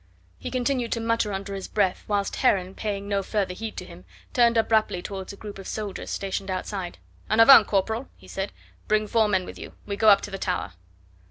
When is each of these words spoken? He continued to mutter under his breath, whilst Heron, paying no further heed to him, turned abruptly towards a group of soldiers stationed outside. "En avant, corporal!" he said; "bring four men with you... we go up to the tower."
He 0.39 0.49
continued 0.49 0.91
to 0.93 0.99
mutter 0.99 1.31
under 1.31 1.53
his 1.53 1.67
breath, 1.67 2.03
whilst 2.07 2.37
Heron, 2.37 2.73
paying 2.73 3.07
no 3.07 3.21
further 3.21 3.53
heed 3.53 3.77
to 3.77 3.85
him, 3.85 4.03
turned 4.33 4.57
abruptly 4.57 4.99
towards 5.03 5.31
a 5.31 5.35
group 5.37 5.59
of 5.59 5.67
soldiers 5.67 6.09
stationed 6.09 6.49
outside. 6.49 6.97
"En 7.29 7.39
avant, 7.39 7.67
corporal!" 7.67 8.07
he 8.17 8.27
said; 8.27 8.51
"bring 8.87 9.05
four 9.07 9.27
men 9.27 9.45
with 9.45 9.59
you... 9.59 9.73
we 9.85 9.95
go 9.95 10.09
up 10.09 10.21
to 10.21 10.31
the 10.31 10.39
tower." 10.39 10.73